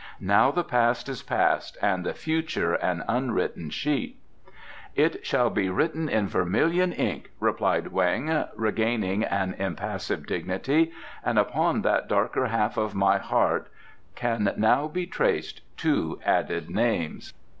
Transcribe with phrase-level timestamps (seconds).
[0.19, 4.19] Now the past is past and the future an unwritten sheet."
[4.95, 10.91] "It shall be written in vermilion ink," replied Weng, regaining an impassive dignity;
[11.23, 13.69] "and upon that darker half of my heart
[14.15, 17.35] can now be traced two added names."